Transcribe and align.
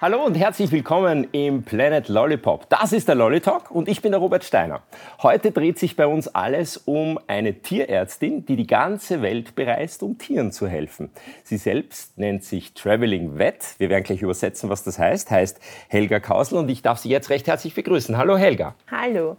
Hallo 0.00 0.24
und 0.24 0.36
herzlich 0.36 0.70
willkommen 0.70 1.26
im 1.32 1.64
Planet 1.64 2.06
Lollipop. 2.06 2.68
Das 2.68 2.92
ist 2.92 3.08
der 3.08 3.16
Lollitalk 3.16 3.72
und 3.72 3.88
ich 3.88 4.00
bin 4.00 4.12
der 4.12 4.20
Robert 4.20 4.44
Steiner. 4.44 4.82
Heute 5.24 5.50
dreht 5.50 5.76
sich 5.76 5.96
bei 5.96 6.06
uns 6.06 6.28
alles 6.28 6.76
um 6.76 7.18
eine 7.26 7.54
Tierärztin, 7.54 8.46
die 8.46 8.54
die 8.54 8.68
ganze 8.68 9.22
Welt 9.22 9.56
bereist, 9.56 10.04
um 10.04 10.16
Tieren 10.16 10.52
zu 10.52 10.68
helfen. 10.68 11.10
Sie 11.42 11.56
selbst 11.56 12.16
nennt 12.16 12.44
sich 12.44 12.74
Traveling 12.74 13.38
Vet. 13.38 13.74
Wir 13.78 13.90
werden 13.90 14.04
gleich 14.04 14.22
übersetzen, 14.22 14.70
was 14.70 14.84
das 14.84 15.00
heißt. 15.00 15.32
Heißt 15.32 15.58
Helga 15.88 16.20
Kausel 16.20 16.58
und 16.58 16.68
ich 16.68 16.82
darf 16.82 16.98
Sie 16.98 17.08
jetzt 17.08 17.28
recht 17.28 17.48
herzlich 17.48 17.74
begrüßen. 17.74 18.16
Hallo 18.16 18.36
Helga. 18.36 18.76
Hallo. 18.88 19.36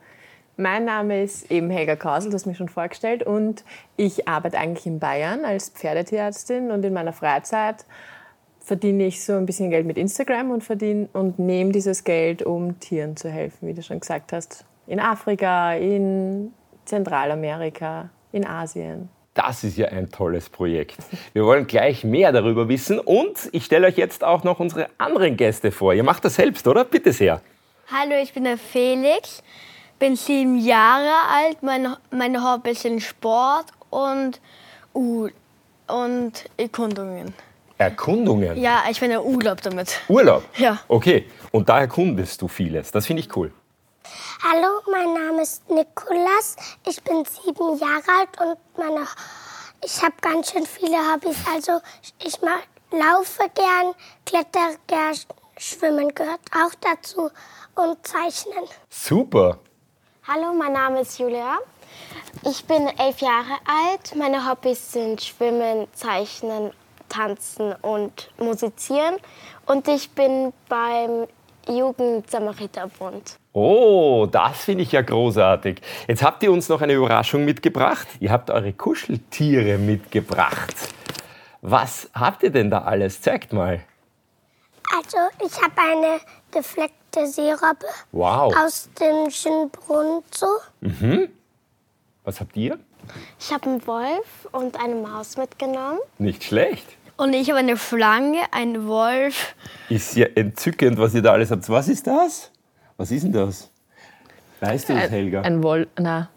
Mein 0.57 0.83
Name 0.83 1.23
ist 1.23 1.49
eben 1.49 1.69
Helga 1.69 1.95
Kausel, 1.95 2.31
das 2.31 2.41
hast 2.41 2.47
mich 2.47 2.57
schon 2.57 2.67
vorgestellt 2.67 3.23
und 3.23 3.63
ich 3.95 4.27
arbeite 4.27 4.57
eigentlich 4.57 4.85
in 4.85 4.99
Bayern 4.99 5.45
als 5.45 5.69
Pferdetierärztin 5.69 6.69
und 6.71 6.83
in 6.83 6.91
meiner 6.91 7.13
Freizeit 7.13 7.85
verdiene 8.69 9.07
ich 9.07 9.25
so 9.25 9.33
ein 9.33 9.47
bisschen 9.47 9.71
Geld 9.71 9.87
mit 9.87 9.97
Instagram 9.97 10.51
und 10.51 10.63
verdiene 10.63 11.09
und 11.13 11.39
nehme 11.39 11.71
dieses 11.71 12.03
Geld, 12.03 12.43
um 12.43 12.79
Tieren 12.79 13.17
zu 13.17 13.27
helfen, 13.27 13.67
wie 13.67 13.73
du 13.73 13.81
schon 13.81 13.99
gesagt 13.99 14.31
hast. 14.31 14.63
In 14.85 14.99
Afrika, 14.99 15.73
in 15.73 16.53
Zentralamerika, 16.85 18.11
in 18.31 18.45
Asien. 18.45 19.09
Das 19.33 19.63
ist 19.63 19.75
ja 19.75 19.87
ein 19.87 20.11
tolles 20.11 20.49
Projekt. 20.49 20.97
Wir 21.33 21.45
wollen 21.45 21.65
gleich 21.65 22.03
mehr 22.03 22.31
darüber 22.31 22.69
wissen 22.69 22.99
und 22.99 23.49
ich 23.53 23.65
stelle 23.65 23.87
euch 23.87 23.97
jetzt 23.97 24.23
auch 24.23 24.43
noch 24.43 24.59
unsere 24.59 24.87
anderen 24.99 25.35
Gäste 25.35 25.71
vor. 25.71 25.95
Ihr 25.95 26.03
macht 26.03 26.23
das 26.25 26.35
selbst, 26.35 26.67
oder? 26.67 26.85
Bitte 26.85 27.11
sehr. 27.11 27.41
Hallo, 27.91 28.21
ich 28.21 28.33
bin 28.33 28.43
der 28.43 28.59
Felix, 28.59 29.41
bin 29.97 30.15
sieben 30.15 30.59
Jahre 30.59 31.09
alt. 31.33 31.63
Meine, 31.63 31.97
meine 32.11 32.43
Hobby 32.43 32.75
sind 32.75 33.01
Sport 33.01 33.65
und, 33.89 34.39
uh, 34.93 35.27
und 35.87 36.45
Erkundungen. 36.55 37.33
Erkundungen? 37.79 38.57
Ja, 38.57 38.83
ich 38.89 38.99
bin 38.99 39.09
ja 39.09 39.21
Urlaub 39.21 39.61
damit. 39.61 40.01
Urlaub? 40.09 40.43
Ja. 40.57 40.79
Okay, 40.89 41.29
und 41.51 41.69
da 41.69 41.79
erkundest 41.79 42.41
du 42.41 42.49
vieles. 42.49 42.91
Das 42.91 43.05
finde 43.05 43.21
ich 43.23 43.35
cool. 43.37 43.53
Hallo, 44.43 44.81
mein 44.91 45.13
Name 45.13 45.43
ist 45.43 45.69
Nikolas. 45.69 46.57
Ich 46.85 47.01
bin 47.03 47.23
sieben 47.23 47.77
Jahre 47.79 48.03
alt 48.19 48.41
und 48.41 48.57
meine, 48.77 49.07
ich 49.83 50.03
habe 50.03 50.13
ganz 50.19 50.51
schön 50.51 50.65
viele 50.65 50.97
Hobbys. 50.97 51.37
Also 51.53 51.79
ich 52.21 52.41
mach, 52.41 52.59
laufe 52.91 53.43
gern, 53.55 53.93
kletter 54.25 54.75
gern, 54.87 55.15
schwimmen 55.57 56.13
gehört 56.13 56.41
auch 56.53 56.75
dazu 56.81 57.29
und 57.75 58.05
zeichnen. 58.05 58.65
Super. 58.89 59.57
Hallo, 60.27 60.53
mein 60.53 60.73
Name 60.73 60.99
ist 60.99 61.17
Julia. 61.17 61.59
Ich 62.43 62.65
bin 62.65 62.87
elf 62.97 63.19
Jahre 63.19 63.53
alt. 63.65 64.15
Meine 64.15 64.49
Hobbys 64.49 64.91
sind 64.91 65.21
Schwimmen, 65.21 65.87
Zeichnen 65.93 66.71
Tanzen 67.09 67.73
und 67.81 68.31
Musizieren. 68.37 69.15
Und 69.65 69.87
ich 69.87 70.09
bin 70.11 70.53
beim 70.69 71.27
Jugendsamariterbund. 71.67 73.37
Oh, 73.53 74.27
das 74.31 74.59
finde 74.63 74.83
ich 74.83 74.91
ja 74.91 75.01
großartig. 75.01 75.81
Jetzt 76.07 76.23
habt 76.23 76.41
ihr 76.43 76.51
uns 76.51 76.69
noch 76.69 76.81
eine 76.81 76.93
Überraschung 76.93 77.45
mitgebracht. 77.45 78.07
Ihr 78.19 78.31
habt 78.31 78.49
eure 78.49 78.73
Kuscheltiere 78.73 79.77
mitgebracht. 79.77 80.75
Was 81.61 82.09
habt 82.13 82.43
ihr 82.43 82.51
denn 82.51 82.69
da 82.69 82.83
alles? 82.83 83.21
Zeigt 83.21 83.51
mal. 83.53 83.81
Also, 84.95 85.17
ich 85.45 85.61
habe 85.61 85.73
eine 85.77 86.19
gefleckte 86.51 87.27
Seerobbe 87.27 87.85
Wow. 88.11 88.53
aus 88.65 88.89
dem 88.99 89.29
Schönbrunn 89.29 90.23
Zoo. 90.31 90.47
Mhm. 90.81 91.29
Was 92.23 92.39
habt 92.39 92.55
ihr? 92.57 92.79
Ich 93.39 93.51
habe 93.51 93.65
einen 93.69 93.87
Wolf 93.87 94.47
und 94.51 94.79
eine 94.79 94.95
Maus 94.95 95.37
mitgenommen. 95.37 95.99
Nicht 96.17 96.43
schlecht. 96.43 96.85
Und 97.19 97.33
ich 97.33 97.49
habe 97.49 97.59
eine 97.59 97.75
Schlange, 97.75 98.37
einen 98.51 98.87
Wolf. 98.87 99.53
Ist 99.89 100.15
ja 100.15 100.25
entzückend, 100.35 100.97
was 100.97 101.13
ihr 101.13 101.21
da 101.21 101.33
alles 101.33 101.51
habt. 101.51 101.67
Was 101.67 101.89
ist 101.89 102.07
das? 102.07 102.49
Was 102.95 103.11
ist 103.11 103.23
denn 103.23 103.33
das? 103.33 103.69
Weißt 104.61 104.87
du 104.87 104.93
das, 104.93 105.11
Helga? 105.11 105.41
Ein 105.41 105.61
Woll... 105.61 105.87
Na. 105.99 106.29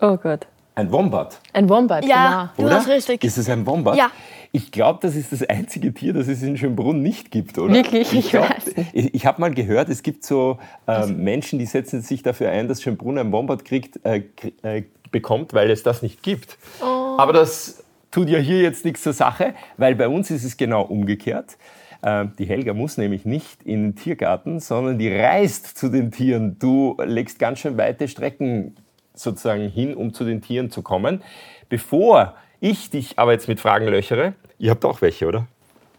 Oh 0.00 0.16
Gott. 0.16 0.46
Ein 0.76 0.90
Wombat, 0.92 1.38
Ein 1.52 1.68
Wombat, 1.68 2.06
Ja, 2.06 2.54
du 2.56 2.64
oder? 2.64 2.76
hast 2.76 2.88
richtig. 2.88 3.22
Ist 3.22 3.36
es 3.36 3.50
ein 3.50 3.66
Wombat? 3.66 3.96
Ja. 3.96 4.10
Ich 4.50 4.72
glaube, 4.72 5.00
das 5.02 5.14
ist 5.14 5.30
das 5.30 5.42
einzige 5.42 5.92
Tier, 5.92 6.14
das 6.14 6.26
es 6.26 6.42
in 6.42 6.56
Schönbrunn 6.56 7.02
nicht 7.02 7.30
gibt, 7.30 7.58
oder? 7.58 7.74
Wirklich? 7.74 8.10
Ich 8.14 8.30
glaub. 8.30 8.48
Ich, 8.94 9.12
ich 9.12 9.26
habe 9.26 9.42
mal 9.42 9.52
gehört, 9.52 9.90
es 9.90 10.02
gibt 10.02 10.24
so 10.24 10.58
ähm, 10.86 11.22
Menschen, 11.22 11.58
die 11.58 11.66
setzen 11.66 12.00
sich 12.00 12.22
dafür 12.22 12.50
ein, 12.50 12.66
dass 12.66 12.80
Schönbrunn 12.80 13.18
ein 13.18 13.30
Wombat 13.30 13.66
kriegt, 13.66 14.02
äh, 14.06 14.22
äh, 14.62 14.84
bekommt, 15.10 15.52
weil 15.52 15.70
es 15.70 15.82
das 15.82 16.00
nicht 16.00 16.22
gibt. 16.22 16.56
Oh. 16.80 17.16
Aber 17.18 17.34
das 17.34 17.84
tut 18.10 18.28
ja 18.28 18.38
hier 18.38 18.60
jetzt 18.62 18.84
nichts 18.84 19.02
zur 19.02 19.12
Sache, 19.12 19.54
weil 19.76 19.94
bei 19.94 20.08
uns 20.08 20.30
ist 20.30 20.44
es 20.44 20.56
genau 20.56 20.82
umgekehrt. 20.82 21.56
Ähm, 22.02 22.32
Die 22.38 22.44
Helga 22.46 22.72
muss 22.74 22.96
nämlich 22.96 23.24
nicht 23.24 23.62
in 23.62 23.82
den 23.82 23.96
Tiergarten, 23.96 24.58
sondern 24.60 24.98
die 24.98 25.14
reist 25.14 25.76
zu 25.78 25.88
den 25.90 26.10
Tieren. 26.10 26.58
Du 26.58 26.96
legst 27.04 27.38
ganz 27.38 27.58
schön 27.60 27.76
weite 27.76 28.08
Strecken 28.08 28.76
sozusagen 29.14 29.68
hin, 29.68 29.94
um 29.94 30.14
zu 30.14 30.24
den 30.24 30.40
Tieren 30.40 30.70
zu 30.70 30.82
kommen. 30.82 31.22
Bevor 31.68 32.34
ich 32.60 32.90
dich 32.90 33.18
aber 33.18 33.32
jetzt 33.32 33.48
mit 33.48 33.60
Fragen 33.60 33.86
löchere, 33.86 34.34
ihr 34.58 34.70
habt 34.70 34.84
auch 34.84 35.00
welche, 35.02 35.26
oder? 35.26 35.46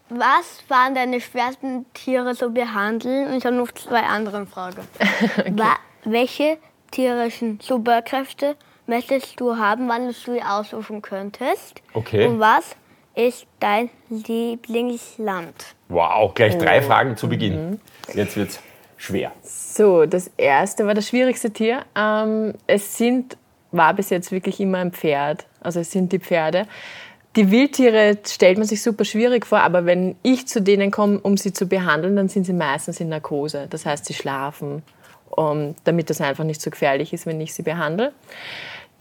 Was 0.09 0.63
waren 0.67 0.93
deine 0.95 1.21
schwersten 1.21 1.85
Tiere 1.93 2.35
zu 2.35 2.49
behandeln? 2.51 3.27
Und 3.27 3.37
ich 3.37 3.45
habe 3.45 3.55
noch 3.55 3.71
zwei 3.71 4.01
andere 4.01 4.45
Fragen. 4.45 4.81
Wa- 5.57 5.77
Welche 6.03 6.57
tierischen 6.91 7.59
Superkräfte 7.61 8.55
möchtest 8.91 9.39
du 9.39 9.55
haben, 9.55 9.87
wann 9.87 10.07
du 10.07 10.13
sie 10.13 10.43
aussuchen 10.43 11.01
könntest? 11.01 11.81
Okay. 11.93 12.27
Und 12.27 12.39
was 12.39 12.75
ist 13.15 13.47
dein 13.59 13.89
Lieblingsland? 14.09 15.55
Wow, 15.87 16.33
gleich 16.33 16.57
drei 16.57 16.81
Fragen 16.81 17.15
zu 17.15 17.29
Beginn. 17.29 17.79
Jetzt 18.13 18.35
wird's 18.35 18.59
schwer. 18.97 19.31
So, 19.43 20.05
das 20.05 20.29
erste 20.35 20.85
war 20.85 20.93
das 20.93 21.07
schwierigste 21.07 21.51
Tier. 21.51 21.85
Ähm, 21.95 22.53
es 22.67 22.97
sind, 22.97 23.37
war 23.71 23.93
bis 23.93 24.09
jetzt 24.09 24.31
wirklich 24.33 24.59
immer 24.59 24.79
ein 24.79 24.91
Pferd. 24.91 25.45
Also 25.61 25.79
es 25.79 25.91
sind 25.91 26.11
die 26.11 26.19
Pferde. 26.19 26.67
Die 27.37 27.49
Wildtiere 27.49 28.17
stellt 28.27 28.57
man 28.57 28.67
sich 28.67 28.83
super 28.83 29.05
schwierig 29.05 29.45
vor, 29.45 29.61
aber 29.61 29.85
wenn 29.85 30.17
ich 30.21 30.49
zu 30.49 30.61
denen 30.61 30.91
komme, 30.91 31.17
um 31.21 31.37
sie 31.37 31.53
zu 31.53 31.65
behandeln, 31.65 32.17
dann 32.17 32.27
sind 32.27 32.43
sie 32.45 32.51
meistens 32.51 32.99
in 32.99 33.07
Narkose. 33.07 33.67
Das 33.69 33.85
heißt, 33.85 34.03
sie 34.03 34.13
schlafen, 34.13 34.83
um, 35.29 35.75
damit 35.85 36.09
das 36.09 36.19
einfach 36.19 36.43
nicht 36.43 36.61
so 36.61 36.69
gefährlich 36.69 37.13
ist, 37.13 37.25
wenn 37.25 37.39
ich 37.39 37.53
sie 37.53 37.63
behandle. 37.63 38.11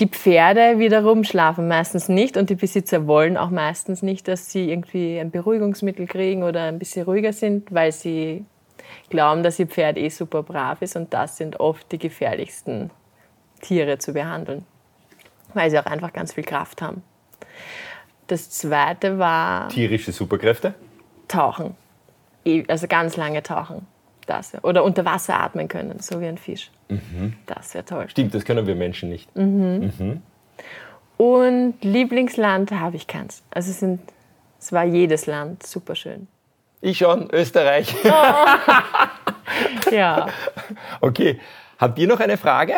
Die 0.01 0.07
Pferde 0.09 0.79
wiederum 0.79 1.25
schlafen 1.25 1.69
meistens 1.69 2.09
nicht 2.09 2.39
und 2.39 2.49
die 2.49 2.55
Besitzer 2.55 3.07
wollen 3.07 3.37
auch 3.37 3.51
meistens 3.51 4.01
nicht, 4.03 4.29
dass 4.29 4.51
sie 4.51 4.71
irgendwie 4.71 5.19
ein 5.21 5.31
Beruhigungsmittel 5.31 6.07
kriegen 6.07 6.43
oder 6.43 6.63
ein 6.65 6.79
bisschen 6.79 7.05
ruhiger 7.05 7.35
sind, 7.35 7.73
weil 7.73 7.93
sie 7.93 8.47
glauben, 9.11 9.43
dass 9.43 9.59
ihr 9.59 9.67
Pferd 9.67 9.99
eh 9.99 10.09
super 10.09 10.43
brav 10.43 10.81
ist 10.81 10.97
und 10.97 11.13
das 11.13 11.37
sind 11.37 11.61
oft 11.61 11.93
die 11.93 11.99
gefährlichsten 11.99 12.91
Tiere 13.61 13.99
zu 13.99 14.15
behandeln, 14.15 14.65
weil 15.53 15.71
sie 15.71 15.79
auch 15.79 15.85
einfach 15.85 16.15
ganz 16.15 16.33
viel 16.33 16.45
Kraft 16.45 16.81
haben. 16.81 17.03
Das 18.27 18.49
zweite 18.49 19.19
war 19.19 19.69
Tierische 19.69 20.13
Superkräfte? 20.13 20.73
Tauchen, 21.29 21.75
E- 22.47 22.65
also 22.69 22.87
ganz 22.87 23.19
lange 23.19 23.43
tauchen. 23.43 23.87
Das 24.27 24.53
wär, 24.53 24.65
oder 24.65 24.85
unter 24.85 25.05
Wasser 25.05 25.41
atmen 25.41 25.69
können, 25.69 25.99
so 26.01 26.21
wie 26.21 26.27
ein 26.27 26.39
Fisch. 26.39 26.71
Das 27.47 27.75
wäre 27.75 27.85
toll. 27.85 28.09
Stimmt, 28.09 28.35
das 28.35 28.45
können 28.45 28.67
wir 28.67 28.75
Menschen 28.75 29.09
nicht. 29.09 29.29
Und 31.17 31.75
Lieblingsland 31.83 32.71
habe 32.73 32.97
ich 32.97 33.07
keins. 33.07 33.43
Also 33.51 33.71
es, 33.71 33.81
sind, 33.81 34.01
es 34.59 34.73
war 34.73 34.85
jedes 34.85 35.27
Land 35.27 35.65
super 35.67 35.95
schön. 35.95 36.27
Ich 36.81 36.99
schon, 36.99 37.29
Österreich. 37.33 37.95
Ja. 39.91 40.29
Okay, 41.01 41.41
habt 41.79 41.99
ihr 41.99 42.07
noch 42.07 42.21
eine 42.21 42.37
Frage? 42.37 42.75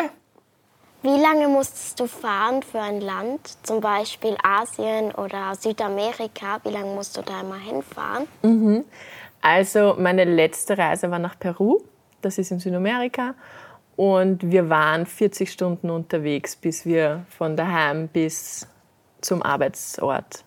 Wie 1.03 1.21
lange 1.21 1.47
musstest 1.47 1.99
du 1.99 2.07
fahren 2.07 2.63
für 2.63 2.79
ein 2.79 3.01
Land, 3.01 3.41
zum 3.63 3.81
Beispiel 3.81 4.35
Asien 4.41 5.11
oder 5.11 5.53
Südamerika? 5.59 6.59
Wie 6.63 6.69
lange 6.71 6.95
musst 6.95 7.15
du 7.17 7.21
da 7.21 7.41
immer 7.41 7.57
hinfahren? 7.57 8.25
Also 9.43 9.95
meine 9.99 10.23
letzte 10.23 10.77
Reise 10.77 11.11
war 11.11 11.19
nach 11.19 11.37
Peru, 11.37 11.81
das 12.21 12.37
ist 12.37 12.51
in 12.51 12.59
Südamerika. 12.59 13.35
Und 13.97 14.49
wir 14.49 14.69
waren 14.69 15.05
40 15.05 15.51
Stunden 15.51 15.89
unterwegs, 15.89 16.55
bis 16.55 16.85
wir 16.85 17.25
von 17.29 17.57
daheim 17.57 18.07
bis 18.07 18.65
zum 19.19 19.43
Arbeitsort, 19.43 20.45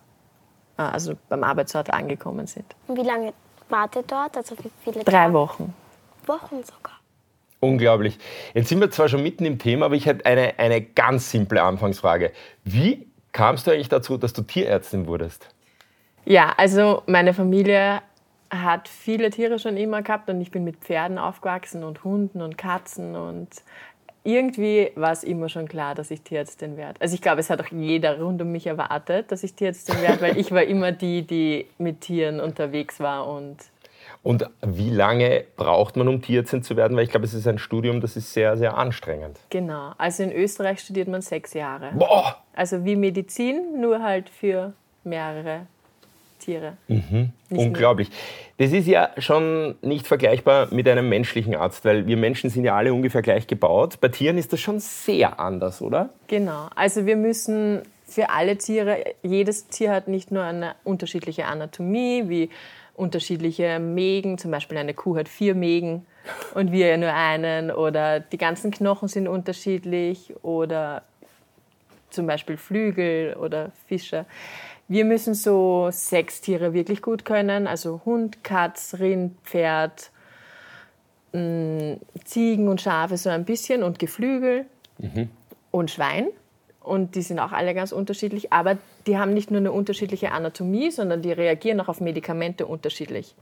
äh, 0.78 0.82
also 0.82 1.12
beim 1.28 1.44
Arbeitsort 1.44 1.92
angekommen 1.92 2.46
sind. 2.46 2.64
Und 2.88 2.96
wie 2.96 3.06
lange 3.06 3.34
wart 3.68 3.96
ihr 3.96 4.02
dort? 4.02 4.34
Also 4.34 4.56
wie 4.58 4.70
viele 4.82 5.04
Drei 5.04 5.12
Tage? 5.12 5.34
Wochen. 5.34 5.74
Wochen 6.24 6.64
sogar. 6.64 6.98
Unglaublich. 7.60 8.18
Jetzt 8.54 8.70
sind 8.70 8.80
wir 8.80 8.90
zwar 8.90 9.08
schon 9.10 9.22
mitten 9.22 9.44
im 9.44 9.58
Thema, 9.58 9.86
aber 9.86 9.94
ich 9.94 10.06
hätte 10.06 10.24
eine, 10.24 10.58
eine 10.58 10.80
ganz 10.80 11.30
simple 11.30 11.62
Anfangsfrage. 11.62 12.32
Wie 12.64 13.06
kamst 13.32 13.66
du 13.66 13.72
eigentlich 13.72 13.90
dazu, 13.90 14.16
dass 14.16 14.32
du 14.32 14.40
Tierärztin 14.40 15.06
wurdest? 15.06 15.48
Ja, 16.24 16.54
also 16.56 17.02
meine 17.06 17.34
Familie 17.34 18.00
hat 18.50 18.88
viele 18.88 19.30
Tiere 19.30 19.58
schon 19.58 19.76
immer 19.76 20.02
gehabt 20.02 20.28
und 20.30 20.40
ich 20.40 20.50
bin 20.50 20.64
mit 20.64 20.76
Pferden 20.76 21.18
aufgewachsen 21.18 21.84
und 21.84 22.04
Hunden 22.04 22.42
und 22.42 22.56
Katzen 22.58 23.16
und 23.16 23.48
irgendwie 24.24 24.90
war 24.96 25.12
es 25.12 25.22
immer 25.22 25.48
schon 25.48 25.68
klar, 25.68 25.94
dass 25.94 26.10
ich 26.10 26.22
Tierärztin 26.22 26.76
werde. 26.76 27.00
Also 27.00 27.14
ich 27.14 27.22
glaube, 27.22 27.40
es 27.40 27.48
hat 27.48 27.60
auch 27.60 27.70
jeder 27.70 28.20
rund 28.20 28.42
um 28.42 28.50
mich 28.50 28.66
erwartet, 28.66 29.30
dass 29.30 29.44
ich 29.44 29.54
Tierärztin 29.54 30.02
werde, 30.02 30.20
weil 30.20 30.38
ich 30.38 30.50
war 30.50 30.64
immer 30.64 30.90
die, 30.90 31.22
die 31.22 31.66
mit 31.78 32.00
Tieren 32.00 32.40
unterwegs 32.40 32.98
war 32.98 33.28
und 33.28 33.56
Und 34.24 34.50
wie 34.62 34.90
lange 34.90 35.44
braucht 35.56 35.96
man, 35.96 36.08
um 36.08 36.20
Tierärztin 36.20 36.64
zu 36.64 36.76
werden? 36.76 36.96
Weil 36.96 37.04
ich 37.04 37.10
glaube, 37.10 37.26
es 37.26 37.34
ist 37.34 37.46
ein 37.46 37.58
Studium, 37.58 38.00
das 38.00 38.16
ist 38.16 38.32
sehr, 38.32 38.56
sehr 38.56 38.76
anstrengend. 38.76 39.38
Genau. 39.50 39.92
Also 39.98 40.24
in 40.24 40.32
Österreich 40.32 40.80
studiert 40.80 41.06
man 41.06 41.22
sechs 41.22 41.54
Jahre. 41.54 41.92
Boah! 41.94 42.36
Also 42.52 42.84
wie 42.84 42.96
Medizin, 42.96 43.80
nur 43.80 44.02
halt 44.02 44.28
für 44.28 44.72
mehrere 45.04 45.66
Tiere. 46.46 46.76
Mhm. 46.86 47.30
Unglaublich. 47.50 48.08
Das 48.58 48.72
ist 48.72 48.86
ja 48.86 49.10
schon 49.18 49.74
nicht 49.82 50.06
vergleichbar 50.06 50.68
mit 50.72 50.88
einem 50.88 51.08
menschlichen 51.08 51.54
Arzt, 51.56 51.84
weil 51.84 52.06
wir 52.06 52.16
Menschen 52.16 52.48
sind 52.50 52.64
ja 52.64 52.76
alle 52.76 52.94
ungefähr 52.94 53.20
gleich 53.20 53.46
gebaut. 53.46 53.98
Bei 54.00 54.08
Tieren 54.08 54.38
ist 54.38 54.52
das 54.52 54.60
schon 54.60 54.78
sehr 54.78 55.38
anders, 55.40 55.82
oder? 55.82 56.10
Genau. 56.28 56.68
Also 56.74 57.04
wir 57.04 57.16
müssen 57.16 57.82
für 58.06 58.30
alle 58.30 58.56
Tiere, 58.56 59.04
jedes 59.22 59.66
Tier 59.66 59.90
hat 59.90 60.06
nicht 60.06 60.30
nur 60.30 60.44
eine 60.44 60.76
unterschiedliche 60.84 61.46
Anatomie, 61.46 62.28
wie 62.28 62.50
unterschiedliche 62.94 63.78
Mägen, 63.80 64.38
zum 64.38 64.52
Beispiel 64.52 64.78
eine 64.78 64.94
Kuh 64.94 65.16
hat 65.16 65.28
vier 65.28 65.54
Mägen 65.54 66.06
und 66.54 66.72
wir 66.72 66.86
ja 66.86 66.96
nur 66.96 67.12
einen 67.12 67.70
oder 67.70 68.20
die 68.20 68.38
ganzen 68.38 68.70
Knochen 68.70 69.08
sind 69.08 69.28
unterschiedlich 69.28 70.32
oder 70.42 71.02
zum 72.10 72.26
Beispiel 72.26 72.56
Flügel 72.56 73.34
oder 73.34 73.72
Fische. 73.86 74.24
Wir 74.88 75.04
müssen 75.04 75.34
so 75.34 75.88
sechs 75.90 76.40
Tiere 76.40 76.72
wirklich 76.72 77.02
gut 77.02 77.24
können, 77.24 77.66
also 77.66 78.02
Hund, 78.04 78.44
Katz, 78.44 78.96
Rind, 78.98 79.36
Pferd, 79.42 80.10
Ziegen 81.32 82.68
und 82.68 82.80
Schafe 82.80 83.16
so 83.16 83.28
ein 83.28 83.44
bisschen 83.44 83.82
und 83.82 83.98
Geflügel 83.98 84.64
mhm. 84.98 85.28
und 85.70 85.90
Schwein. 85.90 86.28
Und 86.80 87.16
die 87.16 87.22
sind 87.22 87.40
auch 87.40 87.50
alle 87.50 87.74
ganz 87.74 87.90
unterschiedlich, 87.90 88.52
aber 88.52 88.78
die 89.08 89.18
haben 89.18 89.34
nicht 89.34 89.50
nur 89.50 89.58
eine 89.58 89.72
unterschiedliche 89.72 90.30
Anatomie, 90.30 90.92
sondern 90.92 91.20
die 91.20 91.32
reagieren 91.32 91.80
auch 91.80 91.88
auf 91.88 92.00
Medikamente 92.00 92.64
unterschiedlich. 92.64 93.34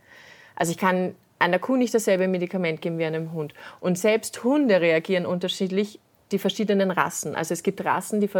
Also 0.56 0.72
ich 0.72 0.78
kann 0.78 1.14
einer 1.38 1.58
Kuh 1.58 1.76
nicht 1.76 1.92
dasselbe 1.92 2.26
Medikament 2.26 2.80
geben 2.80 2.98
wie 2.98 3.04
einem 3.04 3.32
Hund. 3.32 3.52
Und 3.80 3.98
selbst 3.98 4.42
Hunde 4.44 4.80
reagieren 4.80 5.26
unterschiedlich, 5.26 6.00
die 6.32 6.38
verschiedenen 6.38 6.90
Rassen. 6.90 7.36
Also 7.36 7.52
es 7.52 7.62
gibt 7.62 7.84
Rassen, 7.84 8.20
die 8.20 8.30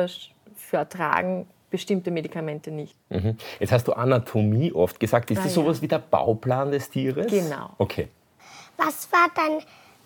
vertragen 0.57 1.47
bestimmte 1.75 2.13
Medikamente 2.13 2.71
nicht. 2.71 2.95
Mhm. 3.09 3.37
Jetzt 3.59 3.73
hast 3.73 3.89
du 3.89 3.95
Anatomie 3.95 4.73
oft 4.73 5.01
gesagt. 5.01 5.33
Ist 5.33 5.39
ah, 5.39 5.43
das 5.43 5.55
sowas 5.55 5.79
ja. 5.79 5.83
wie 5.83 5.89
der 5.89 5.99
Bauplan 5.99 6.71
des 6.71 6.89
Tieres? 6.89 7.27
Genau. 7.27 7.71
Okay. 7.79 8.07
Was 8.77 9.11
war 9.11 9.27
dein, 9.35 9.59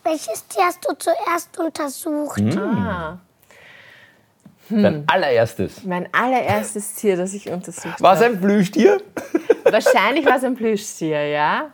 welches 0.02 0.48
Tier 0.48 0.64
hast 0.64 0.82
du 0.88 0.94
zuerst 0.94 1.58
untersucht? 1.58 2.40
Mhm. 2.40 2.58
Ah. 2.58 3.18
Hm. 4.68 4.82
Dein 4.82 5.04
allererstes? 5.08 5.84
Mein 5.84 6.08
allererstes 6.14 6.94
Tier, 6.94 7.18
das 7.18 7.34
ich 7.34 7.50
untersucht 7.50 7.84
habe. 7.84 8.02
War 8.02 8.14
es 8.14 8.22
ein 8.22 8.40
Plüschtier? 8.40 9.02
Wahrscheinlich 9.64 10.24
war 10.24 10.36
es 10.36 10.44
ein 10.44 10.54
Plüschtier, 10.54 11.28
ja. 11.28 11.70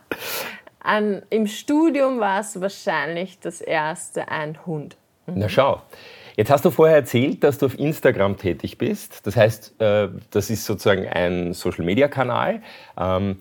An, 0.80 1.22
Im 1.30 1.46
Studium 1.46 2.18
war 2.18 2.40
es 2.40 2.60
wahrscheinlich 2.60 3.38
das 3.38 3.60
erste 3.60 4.26
ein 4.28 4.66
Hund. 4.66 4.96
Mhm. 5.26 5.34
Na 5.36 5.48
schau. 5.48 5.82
Jetzt 6.36 6.50
hast 6.50 6.64
du 6.64 6.70
vorher 6.70 6.96
erzählt, 6.96 7.44
dass 7.44 7.58
du 7.58 7.66
auf 7.66 7.78
Instagram 7.78 8.36
tätig 8.36 8.78
bist. 8.78 9.26
Das 9.26 9.36
heißt, 9.36 9.80
äh, 9.80 10.08
das 10.30 10.50
ist 10.50 10.64
sozusagen 10.64 11.06
ein 11.08 11.52
Social-Media-Kanal. 11.52 12.60
Ähm, 12.98 13.36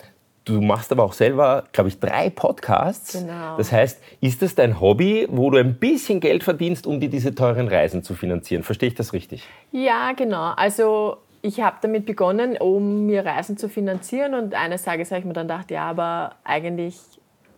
Du 0.45 0.59
machst 0.59 0.91
aber 0.91 1.03
auch 1.03 1.13
selber, 1.13 1.63
glaube 1.71 1.87
ich, 1.87 1.99
drei 1.99 2.29
Podcasts. 2.29 3.13
Genau. 3.13 3.55
Das 3.55 3.71
heißt, 3.71 4.01
ist 4.19 4.41
das 4.41 4.55
dein 4.55 4.81
Hobby, 4.81 5.25
wo 5.29 5.49
du 5.49 5.57
ein 5.57 5.75
bisschen 5.75 6.19
Geld 6.19 6.43
verdienst, 6.43 6.85
um 6.85 6.99
dir 6.99 7.09
diese 7.09 7.33
teuren 7.33 7.69
Reisen 7.69 8.03
zu 8.03 8.13
finanzieren? 8.13 8.63
Verstehe 8.63 8.89
ich 8.89 8.95
das 8.95 9.13
richtig? 9.13 9.47
Ja, 9.71 10.11
genau. 10.11 10.51
Also 10.57 11.17
ich 11.41 11.61
habe 11.61 11.77
damit 11.81 12.05
begonnen, 12.05 12.57
um 12.57 13.05
mir 13.05 13.25
Reisen 13.25 13.57
zu 13.57 13.69
finanzieren. 13.69 14.33
Und 14.33 14.53
eines 14.53 14.83
Tages 14.83 15.11
habe 15.11 15.19
ich 15.19 15.25
mir 15.25 15.33
dann 15.33 15.47
gedacht, 15.47 15.71
ja, 15.71 15.85
aber 15.85 16.35
eigentlich 16.43 16.97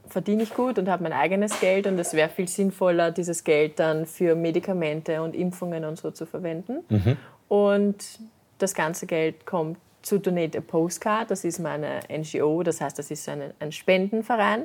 verdiene 0.09 0.43
ich 0.43 0.53
gut 0.53 0.77
und 0.79 0.89
habe 0.89 1.03
mein 1.03 1.13
eigenes 1.13 1.59
Geld 1.59 1.87
und 1.87 1.99
es 1.99 2.13
wäre 2.13 2.29
viel 2.29 2.47
sinnvoller, 2.47 3.11
dieses 3.11 3.43
Geld 3.43 3.79
dann 3.79 4.05
für 4.05 4.35
Medikamente 4.35 5.21
und 5.21 5.35
Impfungen 5.35 5.85
und 5.85 5.97
so 5.97 6.11
zu 6.11 6.25
verwenden. 6.25 6.83
Mhm. 6.89 7.17
Und 7.47 8.19
das 8.57 8.73
ganze 8.73 9.05
Geld 9.05 9.45
kommt 9.45 9.77
zu 10.01 10.19
Donate 10.19 10.59
a 10.59 10.61
Postcard. 10.61 11.31
Das 11.31 11.43
ist 11.43 11.59
meine 11.59 11.99
NGO, 12.09 12.63
das 12.63 12.81
heißt, 12.81 12.97
das 12.97 13.11
ist 13.11 13.27
ein, 13.27 13.53
ein 13.59 13.71
Spendenverein. 13.71 14.63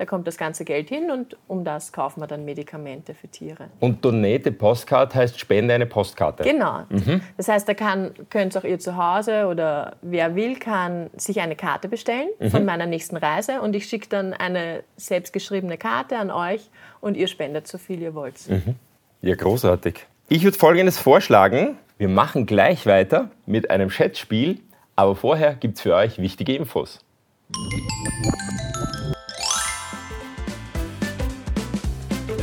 Da 0.00 0.06
kommt 0.06 0.26
das 0.26 0.38
ganze 0.38 0.64
Geld 0.64 0.88
hin 0.88 1.10
und 1.10 1.36
um 1.46 1.62
das 1.62 1.92
kaufen 1.92 2.22
wir 2.22 2.26
dann 2.26 2.46
Medikamente 2.46 3.12
für 3.12 3.28
Tiere. 3.28 3.66
Und 3.80 4.02
Donate 4.02 4.50
Postcard 4.50 5.14
heißt 5.14 5.38
Spende 5.38 5.74
eine 5.74 5.84
Postkarte? 5.84 6.42
Genau. 6.42 6.84
Mhm. 6.88 7.20
Das 7.36 7.48
heißt, 7.48 7.68
da 7.68 7.74
könnt 7.74 8.56
auch 8.56 8.64
ihr 8.64 8.78
zu 8.78 8.96
Hause 8.96 9.46
oder 9.46 9.96
wer 10.00 10.34
will, 10.34 10.58
kann 10.58 11.10
sich 11.16 11.40
eine 11.40 11.54
Karte 11.54 11.88
bestellen 11.88 12.28
mhm. 12.38 12.50
von 12.50 12.64
meiner 12.64 12.86
nächsten 12.86 13.18
Reise 13.18 13.60
und 13.60 13.76
ich 13.76 13.84
schicke 13.84 14.08
dann 14.08 14.32
eine 14.32 14.84
selbstgeschriebene 14.96 15.76
Karte 15.76 16.16
an 16.16 16.30
euch 16.30 16.70
und 17.02 17.16
ihr 17.16 17.26
spendet 17.26 17.68
so 17.68 17.76
viel 17.76 18.00
ihr 18.00 18.14
wollt. 18.14 18.48
Mhm. 18.48 18.76
Ja, 19.20 19.34
großartig. 19.34 20.06
Ich 20.30 20.44
würde 20.44 20.56
Folgendes 20.56 20.98
vorschlagen. 20.98 21.76
Wir 21.98 22.08
machen 22.08 22.46
gleich 22.46 22.86
weiter 22.86 23.28
mit 23.44 23.70
einem 23.70 23.90
Schätzspiel 23.90 24.60
aber 25.00 25.16
vorher 25.16 25.54
gibt 25.54 25.78
es 25.78 25.80
für 25.80 25.94
euch 25.94 26.18
wichtige 26.18 26.54
Infos. 26.54 27.00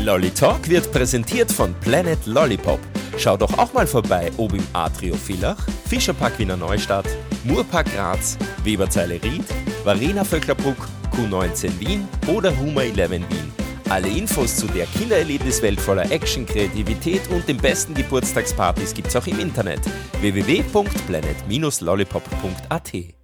Lolly 0.07 0.31
Talk 0.31 0.67
wird 0.69 0.89
präsentiert 0.93 1.51
von 1.51 1.73
Planet 1.81 2.25
Lollipop. 2.27 2.79
Schau 3.17 3.35
doch 3.35 3.57
auch 3.57 3.73
mal 3.73 3.85
vorbei, 3.85 4.31
ob 4.37 4.53
im 4.53 4.65
Atrio 4.71 5.15
Villach, 5.15 5.57
Fischerpark 5.89 6.39
Wiener 6.39 6.55
Neustadt, 6.55 7.05
Murpark 7.43 7.93
Graz, 7.93 8.37
Weberzeile 8.63 9.21
Ried, 9.21 9.43
Varena 9.83 10.23
Vöcklerbruck, 10.23 10.77
Q19 11.13 11.77
Wien 11.81 12.07
oder 12.27 12.57
Huma 12.57 12.83
11 12.83 13.11
Wien. 13.11 13.51
Alle 13.89 14.07
Infos 14.07 14.55
zu 14.55 14.67
der 14.67 14.85
Kindererlebniswelt 14.85 15.81
voller 15.81 16.09
Action, 16.09 16.45
Kreativität 16.45 17.29
und 17.29 17.45
den 17.45 17.57
besten 17.57 17.93
Geburtstagspartys 17.93 18.93
gibt's 18.93 19.17
auch 19.17 19.27
im 19.27 19.41
Internet 19.41 19.81
www.planet-lollipop.at. 20.21 23.16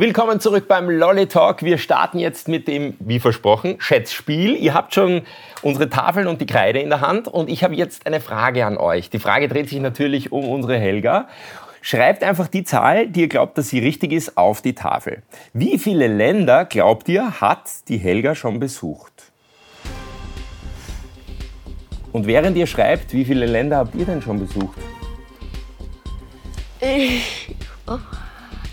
Willkommen 0.00 0.38
zurück 0.38 0.68
beim 0.68 0.88
Lolly 0.88 1.26
Talk. 1.26 1.64
Wir 1.64 1.76
starten 1.76 2.20
jetzt 2.20 2.46
mit 2.46 2.68
dem, 2.68 2.94
wie 3.00 3.18
versprochen, 3.18 3.80
Schätzspiel. 3.80 4.54
Ihr 4.54 4.72
habt 4.72 4.94
schon 4.94 5.22
unsere 5.60 5.90
Tafeln 5.90 6.28
und 6.28 6.40
die 6.40 6.46
Kreide 6.46 6.78
in 6.78 6.88
der 6.88 7.00
Hand 7.00 7.26
und 7.26 7.50
ich 7.50 7.64
habe 7.64 7.74
jetzt 7.74 8.06
eine 8.06 8.20
Frage 8.20 8.64
an 8.64 8.76
euch. 8.76 9.10
Die 9.10 9.18
Frage 9.18 9.48
dreht 9.48 9.68
sich 9.68 9.80
natürlich 9.80 10.30
um 10.30 10.48
unsere 10.48 10.78
Helga. 10.78 11.26
Schreibt 11.82 12.22
einfach 12.22 12.46
die 12.46 12.62
Zahl, 12.62 13.08
die 13.08 13.22
ihr 13.22 13.28
glaubt, 13.28 13.58
dass 13.58 13.70
sie 13.70 13.80
richtig 13.80 14.12
ist, 14.12 14.38
auf 14.38 14.62
die 14.62 14.76
Tafel. 14.76 15.24
Wie 15.52 15.78
viele 15.78 16.06
Länder, 16.06 16.64
glaubt 16.64 17.08
ihr, 17.08 17.40
hat 17.40 17.64
die 17.88 17.98
Helga 17.98 18.36
schon 18.36 18.60
besucht? 18.60 19.32
Und 22.12 22.28
während 22.28 22.56
ihr 22.56 22.68
schreibt, 22.68 23.12
wie 23.14 23.24
viele 23.24 23.46
Länder 23.46 23.78
habt 23.78 23.96
ihr 23.96 24.06
denn 24.06 24.22
schon 24.22 24.38
besucht? 24.38 24.78
Oh, 27.88 27.98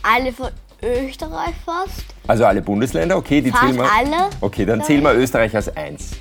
alle 0.04 0.32
von 0.32 0.50
Österreich 0.86 1.56
fast. 1.66 2.06
Also 2.28 2.46
alle 2.46 2.62
Bundesländer, 2.62 3.18
okay, 3.18 3.42
die 3.42 3.52
fast 3.52 3.64
zählen 3.64 3.78
wir. 3.78 3.92
alle. 3.92 4.30
Okay, 4.42 4.66
dann 4.66 4.84
zählen 4.84 5.04
wir 5.04 5.14
Österreich 5.14 5.56
als 5.56 5.76
eins. 5.76 6.12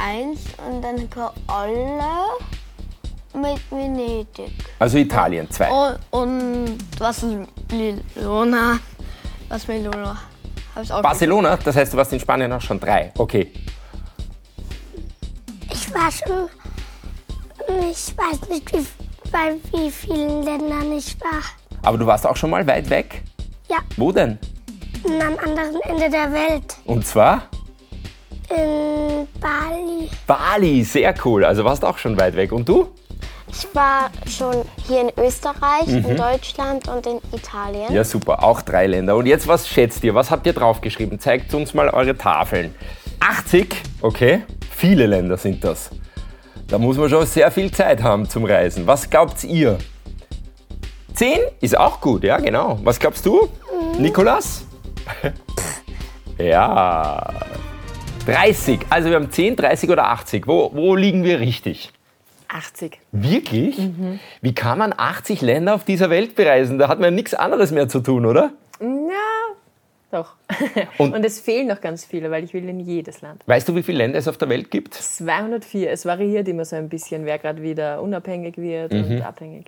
Eins 0.00 0.40
und 0.68 0.82
dann 0.82 1.08
alle 1.46 2.02
mit 3.34 3.60
Venedig. 3.70 4.52
Also 4.78 4.98
Italien, 4.98 5.50
zwei. 5.50 5.70
Und, 5.70 5.98
und 6.10 6.78
was 6.98 7.24
Barcelona. 7.68 8.78
Was 9.48 9.66
Barcelona. 9.66 10.18
Barcelona, 11.02 11.56
das 11.56 11.76
heißt, 11.76 11.92
du 11.92 11.96
warst 11.96 12.12
in 12.12 12.20
Spanien 12.20 12.52
auch 12.52 12.60
schon 12.60 12.78
drei. 12.78 13.12
Okay. 13.16 13.52
Ich 15.70 15.92
war 15.92 16.10
schon. 16.10 16.48
Ich 17.90 18.16
weiß 18.16 18.48
nicht, 18.48 18.72
wie, 18.72 18.86
bei 19.30 19.56
wie 19.72 19.90
vielen 19.90 20.42
Ländern 20.42 20.92
ich 20.92 21.20
war. 21.20 21.42
Aber 21.82 21.98
du 21.98 22.06
warst 22.06 22.26
auch 22.26 22.36
schon 22.36 22.50
mal 22.50 22.66
weit 22.66 22.88
weg? 22.90 23.22
Ja. 23.68 23.78
Wo 23.96 24.12
denn? 24.12 24.38
Am 25.04 25.38
anderen 25.38 25.80
Ende 25.82 26.10
der 26.10 26.32
Welt. 26.32 26.76
Und 26.84 27.06
zwar? 27.06 27.42
In 28.50 29.28
Bali. 29.40 30.08
Bali, 30.26 30.82
sehr 30.84 31.14
cool. 31.24 31.44
Also 31.44 31.64
warst 31.64 31.84
auch 31.84 31.98
schon 31.98 32.18
weit 32.18 32.34
weg. 32.34 32.52
Und 32.52 32.68
du? 32.68 32.88
Ich 33.50 33.66
war 33.74 34.10
schon 34.26 34.64
hier 34.86 35.02
in 35.02 35.12
Österreich, 35.22 35.86
mhm. 35.86 36.04
in 36.04 36.16
Deutschland 36.16 36.88
und 36.88 37.06
in 37.06 37.18
Italien. 37.32 37.92
Ja, 37.92 38.04
super. 38.04 38.42
Auch 38.42 38.62
drei 38.62 38.86
Länder. 38.86 39.16
Und 39.16 39.26
jetzt, 39.26 39.46
was 39.48 39.68
schätzt 39.68 40.04
ihr? 40.04 40.14
Was 40.14 40.30
habt 40.30 40.46
ihr 40.46 40.52
draufgeschrieben? 40.52 41.18
Zeigt 41.18 41.52
uns 41.54 41.74
mal 41.74 41.88
eure 41.88 42.16
Tafeln. 42.16 42.74
80, 43.20 43.82
okay. 44.00 44.42
Viele 44.70 45.06
Länder 45.06 45.36
sind 45.36 45.64
das. 45.64 45.90
Da 46.68 46.78
muss 46.78 46.96
man 46.98 47.08
schon 47.08 47.24
sehr 47.26 47.50
viel 47.50 47.70
Zeit 47.70 48.02
haben 48.02 48.28
zum 48.28 48.44
Reisen. 48.44 48.86
Was 48.86 49.08
glaubt 49.08 49.42
ihr? 49.44 49.78
10 51.18 51.40
ist 51.60 51.76
auch 51.76 52.00
gut, 52.00 52.22
ja, 52.22 52.38
genau. 52.38 52.78
Was 52.84 53.00
glaubst 53.00 53.26
du, 53.26 53.48
mhm. 53.96 54.02
Nikolas? 54.02 54.64
ja. 56.38 57.34
30. 58.24 58.78
Also 58.88 59.08
wir 59.08 59.16
haben 59.16 59.28
10, 59.28 59.56
30 59.56 59.90
oder 59.90 60.04
80. 60.10 60.46
Wo, 60.46 60.70
wo 60.72 60.94
liegen 60.94 61.24
wir 61.24 61.40
richtig? 61.40 61.92
80. 62.46 63.00
Wirklich? 63.10 63.78
Mhm. 63.78 64.20
Wie 64.42 64.54
kann 64.54 64.78
man 64.78 64.94
80 64.96 65.40
Länder 65.40 65.74
auf 65.74 65.84
dieser 65.84 66.08
Welt 66.08 66.36
bereisen? 66.36 66.78
Da 66.78 66.86
hat 66.86 67.00
man 67.00 67.06
ja 67.06 67.10
nichts 67.10 67.34
anderes 67.34 67.72
mehr 67.72 67.88
zu 67.88 67.98
tun, 67.98 68.24
oder? 68.24 68.52
Doch. 70.10 70.36
Und- 70.98 71.12
Und, 71.14 71.24
es 71.24 71.38
fehlen 71.40 71.66
noch 71.68 71.80
ganz 71.82 72.04
viele, 72.04 72.30
weil 72.30 72.42
ich 72.44 72.54
will 72.54 72.66
in 72.68 72.80
jedes 72.80 73.20
Land. 73.20 73.42
Weißt 73.46 73.68
du, 73.68 73.74
wie 73.76 73.82
viele 73.82 73.98
Länder 73.98 74.18
es 74.18 74.26
auf 74.26 74.38
der 74.38 74.48
Welt 74.48 74.70
gibt? 74.70 74.94
204. 74.94 75.90
Es 75.90 76.06
variiert 76.06 76.48
immer 76.48 76.64
so 76.64 76.76
ein 76.76 76.88
bisschen, 76.88 77.26
wer 77.26 77.38
gerade 77.38 77.60
wieder 77.62 78.00
unabhängig 78.00 78.56
wird 78.56 78.92
Mhm. 78.92 79.04
und 79.04 79.22
abhängig. 79.22 79.66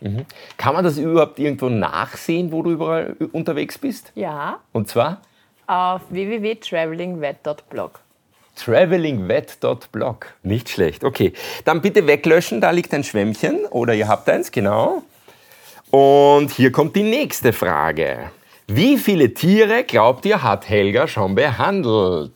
Kann 0.56 0.74
man 0.74 0.82
das 0.84 0.96
überhaupt 0.96 1.38
irgendwo 1.38 1.68
nachsehen, 1.68 2.52
wo 2.52 2.62
du 2.62 2.70
überall 2.70 3.16
unterwegs 3.32 3.76
bist? 3.76 4.12
Ja, 4.14 4.60
Und 4.72 4.88
zwar 4.88 5.20
auf 5.66 6.00
www.travelingvet.blog. 6.08 8.00
travelingvet.blog. 8.56 10.26
Nicht 10.42 10.68
schlecht. 10.68 11.04
Okay, 11.04 11.32
dann 11.64 11.80
bitte 11.82 12.06
weglöschen, 12.06 12.60
da 12.60 12.70
liegt 12.70 12.92
ein 12.94 13.04
Schwämmchen 13.04 13.66
oder 13.66 13.94
ihr 13.94 14.08
habt 14.08 14.28
eins, 14.28 14.50
genau. 14.50 15.02
Und 15.90 16.50
hier 16.52 16.72
kommt 16.72 16.96
die 16.96 17.02
nächste 17.02 17.52
Frage. 17.52 18.30
Wie 18.72 18.98
viele 18.98 19.34
Tiere, 19.34 19.82
glaubt 19.82 20.24
ihr, 20.24 20.44
hat 20.44 20.68
Helga 20.68 21.08
schon 21.08 21.34
behandelt? 21.34 22.34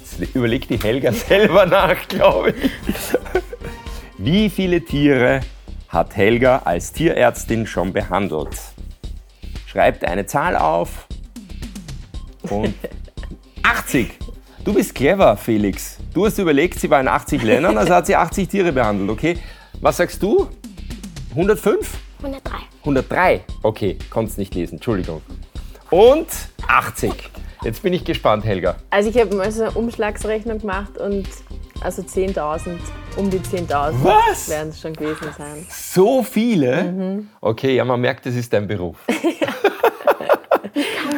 Jetzt 0.00 0.34
überlegt 0.34 0.70
die 0.70 0.76
Helga 0.76 1.12
selber 1.28 1.66
nach, 1.66 2.08
glaube 2.08 2.50
ich. 2.50 2.72
Wie 4.18 4.50
viele 4.50 4.84
Tiere 4.84 5.42
hat 5.88 6.16
Helga 6.16 6.62
als 6.64 6.92
Tierärztin 6.92 7.64
schon 7.64 7.92
behandelt? 7.92 8.58
Schreibt 9.68 10.04
eine 10.04 10.26
Zahl 10.26 10.56
auf 10.56 11.06
und 12.50 12.74
80. 13.62 14.10
Du 14.64 14.74
bist 14.74 14.96
clever, 14.96 15.36
Felix. 15.36 15.98
Du 16.12 16.26
hast 16.26 16.38
überlegt, 16.38 16.80
sie 16.80 16.90
war 16.90 17.00
in 17.00 17.06
80 17.06 17.44
Ländern, 17.44 17.78
also 17.78 17.94
hat 17.94 18.06
sie 18.06 18.16
80 18.16 18.48
Tiere 18.48 18.72
behandelt, 18.72 19.10
okay? 19.10 19.38
Was 19.80 19.98
sagst 19.98 20.20
du? 20.20 20.48
105? 21.36 22.09
103. 22.22 22.56
103. 22.80 23.40
Okay, 23.62 23.98
konntest 24.10 24.38
nicht 24.38 24.54
lesen, 24.54 24.74
Entschuldigung. 24.74 25.22
Und 25.90 26.28
80. 26.68 27.12
Jetzt 27.64 27.82
bin 27.82 27.92
ich 27.92 28.04
gespannt, 28.04 28.44
Helga. 28.44 28.76
Also 28.90 29.10
ich 29.10 29.18
habe 29.18 29.34
mal 29.34 29.50
so 29.50 29.64
eine 29.64 29.72
Umschlagsrechnung 29.72 30.60
gemacht 30.60 30.96
und 30.98 31.26
also 31.82 32.02
10.000, 32.02 32.78
um 33.16 33.30
die 33.30 33.38
10.000 33.38 33.94
Was? 34.02 34.48
werden 34.48 34.68
es 34.68 34.80
schon 34.80 34.94
gewesen 34.94 35.28
sein. 35.36 35.66
So 35.68 36.22
viele? 36.22 37.24
Okay, 37.40 37.76
ja, 37.76 37.84
man 37.84 38.00
merkt, 38.00 38.26
das 38.26 38.34
ist 38.34 38.52
dein 38.52 38.66
Beruf. 38.66 38.96
Kann 39.06 39.20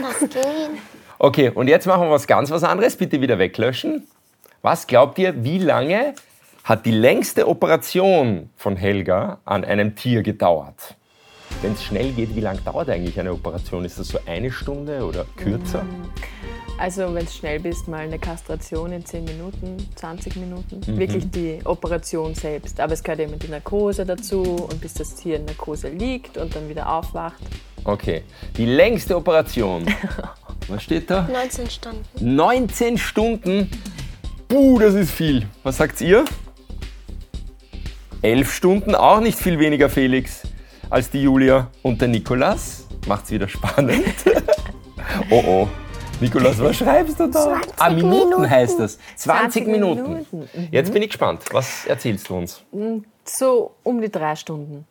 das 0.03 0.19
gehen? 0.21 0.79
Okay, 1.19 1.51
und 1.51 1.69
jetzt 1.69 1.87
machen 1.87 2.03
wir 2.03 2.11
was 2.11 2.27
ganz 2.27 2.51
was 2.51 2.65
anderes. 2.65 2.97
Bitte 2.97 3.21
wieder 3.21 3.39
weglöschen. 3.39 4.07
Was 4.63 4.87
glaubt 4.87 5.19
ihr, 5.19 5.45
wie 5.45 5.59
lange 5.59 6.15
hat 6.65 6.87
die 6.87 6.93
längste 6.93 7.49
Operation 7.49 8.51
von 8.57 8.77
Helga 8.77 9.39
an 9.45 9.65
einem 9.65 9.97
Tier 9.97 10.23
gedauert? 10.23 10.95
Wenn 11.61 11.73
es 11.73 11.83
schnell 11.85 12.13
geht, 12.13 12.35
wie 12.35 12.41
lange 12.41 12.61
dauert 12.61 12.89
eigentlich 12.89 13.19
eine 13.19 13.33
Operation? 13.33 13.85
Ist 13.85 13.99
das 13.99 14.09
so 14.09 14.19
eine 14.27 14.51
Stunde 14.51 15.05
oder 15.05 15.27
kürzer? 15.37 15.85
Also 16.79 17.15
wenn 17.15 17.27
du 17.27 17.31
schnell 17.31 17.61
bist, 17.61 17.87
mal 17.87 18.01
eine 18.01 18.19
Kastration 18.19 18.93
in 18.93 19.05
10 19.05 19.25
Minuten, 19.25 19.77
20 19.95 20.37
Minuten. 20.37 20.81
Mhm. 20.87 20.99
Wirklich 20.99 21.31
die 21.31 21.61
Operation 21.65 22.35
selbst. 22.35 22.81
Aber 22.81 22.95
es 22.95 23.03
gehört 23.03 23.21
immer 23.21 23.37
die 23.37 23.49
Narkose 23.49 24.07
dazu 24.07 24.43
und 24.43 24.81
bis 24.81 24.95
das 24.95 25.15
Tier 25.15 25.37
in 25.37 25.45
Narkose 25.45 25.89
liegt 25.91 26.39
und 26.39 26.55
dann 26.57 26.69
wieder 26.69 26.91
aufwacht. 26.91 27.43
Okay, 27.85 28.23
die 28.57 28.67
längste 28.67 29.17
Operation. 29.17 29.85
Was 30.69 30.83
steht 30.85 31.11
da? 31.11 31.29
19 31.31 31.71
Stunden. 31.71 32.05
19 32.21 32.99
Stunden. 32.99 33.71
Puh, 34.49 34.79
das 34.79 34.95
ist 34.95 35.11
viel. 35.11 35.47
Was 35.63 35.77
sagt 35.77 36.01
ihr? 36.01 36.25
11 38.23 38.53
Stunden, 38.53 38.95
auch 38.95 39.19
nicht 39.21 39.37
viel 39.37 39.59
weniger, 39.59 39.91
Felix, 39.91 40.43
als 40.89 41.11
die 41.11 41.23
Julia. 41.23 41.69
Und 41.83 42.01
der 42.01 42.07
Nikolas 42.07 42.87
macht's 43.09 43.33
wieder 43.33 43.49
spannend. 43.49 44.05
oh 45.31 45.43
oh. 45.45 45.69
Nikolas, 46.21 46.63
was 46.63 46.77
schreibst 46.77 47.19
du 47.19 47.27
da? 47.27 47.61
20 47.61 47.73
ah, 47.79 47.91
Minuten, 47.91 48.11
Minuten. 48.11 48.51
heißt 48.51 48.79
das. 48.79 48.99
20, 49.17 49.65
20 49.65 49.67
Minuten. 49.67 50.03
Minuten, 50.03 50.49
mhm. 50.55 50.69
Jetzt 50.71 50.93
bin 50.93 51.03
ich 51.03 51.09
gespannt. 51.09 51.43
Was 51.51 51.85
erzählst 51.87 52.29
du 52.29 52.37
uns? 52.37 52.63
So 53.25 53.73
um 53.83 54.01
die 54.01 54.11
drei 54.11 54.37
Stunden. 54.37 54.87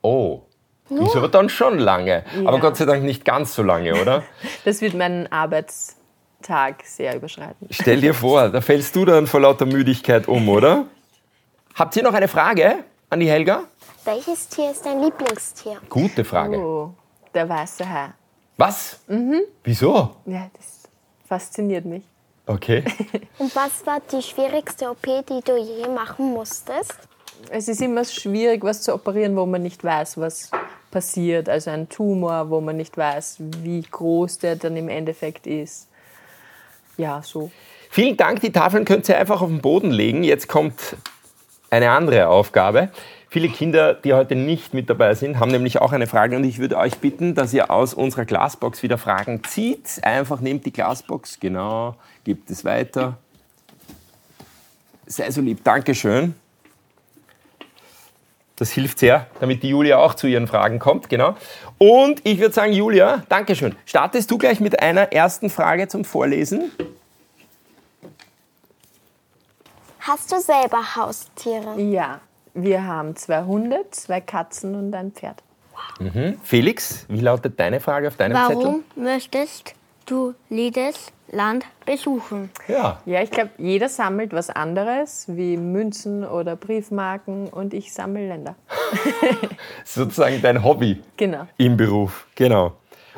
Oh. 0.00 0.40
Ist 0.88 1.16
aber 1.16 1.28
dann 1.28 1.50
schon 1.50 1.78
lange. 1.78 2.24
Aber 2.46 2.56
Ja. 2.56 2.60
Gott 2.60 2.78
sei 2.78 2.86
Dank 2.86 3.02
nicht 3.02 3.26
ganz 3.26 3.54
so 3.54 3.62
lange, 3.62 3.94
oder? 4.00 4.22
Das 4.64 4.80
wird 4.80 4.94
meinen 4.94 5.30
Arbeitstag 5.30 6.82
sehr 6.84 7.14
überschreiten. 7.14 7.68
Stell 7.68 8.00
dir 8.00 8.14
vor, 8.14 8.48
da 8.48 8.62
fällst 8.62 8.96
du 8.96 9.04
dann 9.04 9.26
vor 9.26 9.40
lauter 9.40 9.66
Müdigkeit 9.66 10.28
um, 10.28 10.48
oder? 10.48 10.86
Habt 11.78 11.94
ihr 11.94 12.02
noch 12.02 12.12
eine 12.12 12.26
Frage 12.26 12.82
an 13.08 13.20
die 13.20 13.30
Helga? 13.30 13.62
Welches 14.04 14.48
Tier 14.48 14.72
ist 14.72 14.84
dein 14.84 15.00
Lieblingstier? 15.00 15.76
Gute 15.88 16.24
Frage. 16.24 16.58
Oh, 16.58 16.90
der 17.32 17.48
weiße 17.48 17.88
Hai. 17.88 18.08
Was? 18.56 18.98
Wieso? 19.62 20.16
Ja, 20.26 20.50
das 20.56 20.88
fasziniert 21.28 21.84
mich. 21.84 22.02
Okay. 22.46 22.82
Und 23.38 23.54
was 23.54 23.86
war 23.86 24.00
die 24.10 24.20
schwierigste 24.20 24.90
OP, 24.90 25.04
die 25.04 25.40
du 25.44 25.56
je 25.56 25.86
machen 25.86 26.32
musstest? 26.32 26.98
Es 27.48 27.68
ist 27.68 27.80
immer 27.80 28.04
schwierig, 28.04 28.64
was 28.64 28.82
zu 28.82 28.92
operieren, 28.92 29.36
wo 29.36 29.46
man 29.46 29.62
nicht 29.62 29.84
weiß, 29.84 30.18
was 30.18 30.50
passiert. 30.90 31.48
Also 31.48 31.70
ein 31.70 31.88
Tumor, 31.88 32.50
wo 32.50 32.60
man 32.60 32.76
nicht 32.76 32.96
weiß, 32.96 33.36
wie 33.38 33.82
groß 33.82 34.38
der 34.38 34.56
dann 34.56 34.76
im 34.76 34.88
Endeffekt 34.88 35.46
ist. 35.46 35.86
Ja, 36.96 37.22
so. 37.22 37.52
Vielen 37.88 38.16
Dank. 38.16 38.40
Die 38.40 38.50
Tafeln 38.50 38.84
könnt 38.84 39.08
ihr 39.08 39.16
einfach 39.16 39.42
auf 39.42 39.48
den 39.48 39.60
Boden 39.60 39.92
legen. 39.92 40.24
Jetzt 40.24 40.48
kommt 40.48 40.96
eine 41.70 41.90
andere 41.90 42.28
Aufgabe. 42.28 42.90
Viele 43.30 43.48
Kinder, 43.50 43.92
die 43.92 44.14
heute 44.14 44.34
nicht 44.34 44.72
mit 44.72 44.88
dabei 44.88 45.14
sind, 45.14 45.38
haben 45.38 45.50
nämlich 45.50 45.80
auch 45.80 45.92
eine 45.92 46.06
Frage 46.06 46.36
und 46.36 46.44
ich 46.44 46.58
würde 46.58 46.78
euch 46.78 46.96
bitten, 46.98 47.34
dass 47.34 47.52
ihr 47.52 47.70
aus 47.70 47.92
unserer 47.92 48.24
Glasbox 48.24 48.82
wieder 48.82 48.96
Fragen 48.96 49.44
zieht. 49.44 50.00
Einfach 50.02 50.40
nehmt 50.40 50.64
die 50.64 50.72
Glasbox, 50.72 51.38
genau, 51.38 51.94
gebt 52.24 52.50
es 52.50 52.64
weiter. 52.64 53.18
Sei 55.06 55.30
so 55.30 55.42
lieb, 55.42 55.62
Dankeschön. 55.62 56.34
Das 58.56 58.70
hilft 58.70 58.98
sehr, 58.98 59.26
damit 59.40 59.62
die 59.62 59.68
Julia 59.68 59.98
auch 59.98 60.14
zu 60.14 60.26
ihren 60.26 60.46
Fragen 60.48 60.78
kommt, 60.78 61.08
genau. 61.08 61.36
Und 61.76 62.20
ich 62.24 62.40
würde 62.40 62.54
sagen, 62.54 62.72
Julia, 62.72 63.22
Dankeschön. 63.28 63.76
Startest 63.84 64.30
du 64.30 64.38
gleich 64.38 64.58
mit 64.58 64.80
einer 64.80 65.12
ersten 65.12 65.48
Frage 65.48 65.86
zum 65.86 66.04
Vorlesen? 66.04 66.72
Hast 70.08 70.32
du 70.32 70.40
selber 70.40 70.96
Haustiere? 70.96 71.78
Ja, 71.78 72.20
wir 72.54 72.82
haben 72.86 73.14
zwei 73.16 73.42
Hunde, 73.42 73.84
zwei 73.90 74.22
Katzen 74.22 74.74
und 74.74 74.94
ein 74.94 75.12
Pferd. 75.12 75.42
Felix, 76.42 77.04
wie 77.08 77.20
lautet 77.20 77.60
deine 77.60 77.78
Frage 77.80 78.08
auf 78.08 78.16
deinem 78.16 78.34
Zettel? 78.36 78.56
Warum 78.64 78.84
möchtest 78.96 79.74
du 80.06 80.34
jedes 80.48 81.12
Land 81.30 81.66
besuchen? 81.84 82.50
Ja, 82.68 83.00
Ja, 83.04 83.20
ich 83.22 83.30
glaube, 83.30 83.50
jeder 83.58 83.88
sammelt 83.90 84.32
was 84.32 84.48
anderes, 84.50 85.26
wie 85.28 85.56
Münzen 85.56 86.24
oder 86.24 86.56
Briefmarken 86.56 87.48
und 87.48 87.74
ich 87.74 87.92
sammle 87.92 88.28
Länder. 88.28 88.54
sozusagen 89.84 90.40
dein 90.40 90.64
Hobby 90.64 91.02
Genau. 91.16 91.46
im 91.58 91.76
Beruf. 91.76 92.26
Genau. 92.34 92.72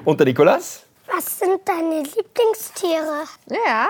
Und 0.04 0.18
der 0.18 0.26
Nikolas? 0.26 0.84
Was 1.14 1.38
sind 1.38 1.60
deine 1.66 2.02
Lieblingstiere? 2.02 3.24
Ja, 3.48 3.86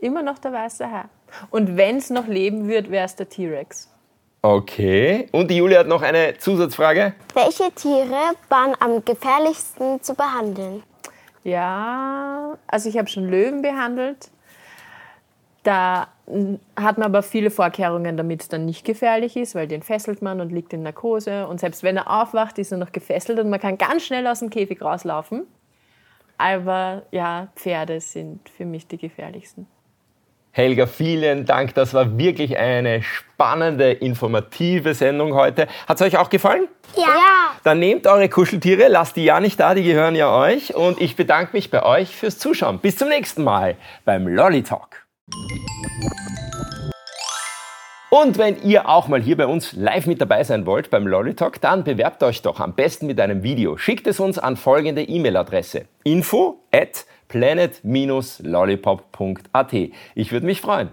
immer 0.00 0.22
noch 0.22 0.38
der 0.38 0.52
weiße 0.52 0.90
Hai. 0.90 1.04
Und 1.50 1.76
wenn 1.76 1.96
es 1.96 2.10
noch 2.10 2.26
leben 2.26 2.68
wird, 2.68 2.90
wäre 2.90 3.04
es 3.04 3.16
der 3.16 3.28
T-Rex. 3.28 3.90
Okay. 4.42 5.28
Und 5.32 5.50
die 5.50 5.56
Julia 5.56 5.80
hat 5.80 5.86
noch 5.86 6.02
eine 6.02 6.36
Zusatzfrage. 6.36 7.14
Welche 7.32 7.72
Tiere 7.72 8.34
waren 8.50 8.74
am 8.78 9.02
gefährlichsten 9.04 10.02
zu 10.02 10.14
behandeln? 10.14 10.82
Ja, 11.44 12.58
also 12.66 12.88
ich 12.88 12.98
habe 12.98 13.08
schon 13.08 13.28
Löwen 13.28 13.62
behandelt. 13.62 14.30
Da 15.62 16.08
hat 16.76 16.98
man 16.98 17.06
aber 17.06 17.22
viele 17.22 17.50
Vorkehrungen, 17.50 18.18
damit 18.18 18.42
es 18.42 18.48
dann 18.48 18.66
nicht 18.66 18.84
gefährlich 18.84 19.36
ist, 19.36 19.54
weil 19.54 19.66
den 19.66 19.82
fesselt 19.82 20.20
man 20.20 20.42
und 20.42 20.52
liegt 20.52 20.74
in 20.74 20.82
Narkose. 20.82 21.46
Und 21.46 21.58
selbst 21.58 21.82
wenn 21.82 21.96
er 21.96 22.10
aufwacht, 22.10 22.58
ist 22.58 22.70
er 22.70 22.78
noch 22.78 22.92
gefesselt 22.92 23.38
und 23.38 23.48
man 23.48 23.60
kann 23.60 23.78
ganz 23.78 24.04
schnell 24.04 24.26
aus 24.26 24.40
dem 24.40 24.50
Käfig 24.50 24.82
rauslaufen. 24.82 25.46
Aber 26.36 27.02
ja, 27.10 27.48
Pferde 27.56 28.00
sind 28.00 28.48
für 28.50 28.66
mich 28.66 28.86
die 28.86 28.98
gefährlichsten. 28.98 29.66
Helga, 30.56 30.86
vielen 30.86 31.46
Dank. 31.46 31.74
Das 31.74 31.94
war 31.94 32.16
wirklich 32.16 32.56
eine 32.56 33.02
spannende, 33.02 33.90
informative 33.90 34.94
Sendung 34.94 35.34
heute. 35.34 35.66
Hat 35.88 35.96
es 35.96 36.02
euch 36.02 36.16
auch 36.16 36.30
gefallen? 36.30 36.68
Ja. 36.96 37.56
Dann 37.64 37.80
nehmt 37.80 38.06
eure 38.06 38.28
Kuscheltiere, 38.28 38.86
lasst 38.86 39.16
die 39.16 39.24
ja 39.24 39.40
nicht 39.40 39.58
da, 39.58 39.74
die 39.74 39.82
gehören 39.82 40.14
ja 40.14 40.32
euch. 40.32 40.72
Und 40.72 41.00
ich 41.00 41.16
bedanke 41.16 41.54
mich 41.54 41.72
bei 41.72 41.82
euch 41.82 42.14
fürs 42.14 42.38
Zuschauen. 42.38 42.78
Bis 42.78 42.96
zum 42.96 43.08
nächsten 43.08 43.42
Mal 43.42 43.74
beim 44.04 44.28
Lolly 44.28 44.62
Talk. 44.62 45.04
Und 48.10 48.38
wenn 48.38 48.62
ihr 48.62 48.88
auch 48.88 49.08
mal 49.08 49.20
hier 49.20 49.36
bei 49.36 49.48
uns 49.48 49.72
live 49.72 50.06
mit 50.06 50.20
dabei 50.20 50.44
sein 50.44 50.66
wollt 50.66 50.88
beim 50.88 51.08
Lolly 51.08 51.34
Talk, 51.34 51.60
dann 51.60 51.82
bewerbt 51.82 52.22
euch 52.22 52.42
doch 52.42 52.60
am 52.60 52.74
besten 52.74 53.08
mit 53.08 53.18
einem 53.18 53.42
Video. 53.42 53.76
Schickt 53.76 54.06
es 54.06 54.20
uns 54.20 54.38
an 54.38 54.56
folgende 54.56 55.02
E-Mail-Adresse: 55.02 55.86
info 56.04 56.60
at 56.70 57.06
planet-lollipop.at. 57.34 59.74
Ich 60.14 60.30
würde 60.30 60.46
mich 60.46 60.60
freuen. 60.60 60.90